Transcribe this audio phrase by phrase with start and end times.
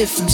[0.00, 0.29] can't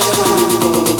[0.00, 0.99] thank